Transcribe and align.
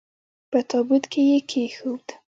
په 0.51 0.59
تابوت 0.69 1.03
کې 1.11 1.21
یې 1.29 1.37
کښېښود. 1.49 2.07